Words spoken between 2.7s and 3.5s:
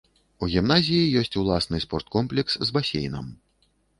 басейнам.